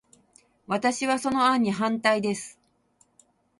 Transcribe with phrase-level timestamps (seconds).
[0.65, 2.59] 私は、その案に反対です。